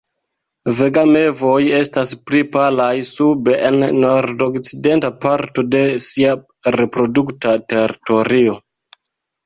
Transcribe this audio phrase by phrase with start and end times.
[0.77, 6.37] Vega mevoj estas pli palaj sube en la nordokcidenta parto de sia
[6.81, 8.63] reprodukta teritorio.